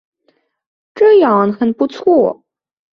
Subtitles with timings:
[0.95, 2.43] 这样很不错